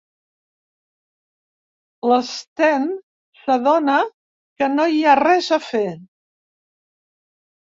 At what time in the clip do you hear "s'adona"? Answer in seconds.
3.41-3.99